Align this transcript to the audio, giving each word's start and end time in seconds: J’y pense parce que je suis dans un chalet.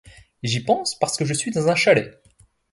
J’y 0.41 0.61
pense 0.61 0.97
parce 0.97 1.15
que 1.15 1.25
je 1.25 1.33
suis 1.35 1.51
dans 1.51 1.67
un 1.67 1.75
chalet. 1.75 2.19